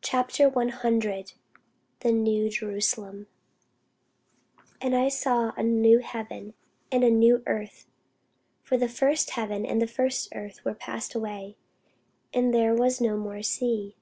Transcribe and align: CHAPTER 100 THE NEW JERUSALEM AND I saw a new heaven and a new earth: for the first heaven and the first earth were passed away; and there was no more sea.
CHAPTER 0.00 0.48
100 0.48 1.34
THE 2.00 2.12
NEW 2.12 2.48
JERUSALEM 2.48 3.26
AND 4.80 4.96
I 4.96 5.10
saw 5.10 5.52
a 5.54 5.62
new 5.62 5.98
heaven 5.98 6.54
and 6.90 7.04
a 7.04 7.10
new 7.10 7.42
earth: 7.46 7.84
for 8.62 8.78
the 8.78 8.88
first 8.88 9.32
heaven 9.32 9.66
and 9.66 9.82
the 9.82 9.86
first 9.86 10.30
earth 10.34 10.64
were 10.64 10.72
passed 10.72 11.14
away; 11.14 11.58
and 12.32 12.54
there 12.54 12.72
was 12.74 13.02
no 13.02 13.18
more 13.18 13.42
sea. 13.42 13.96